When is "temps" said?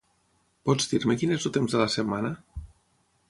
1.59-1.75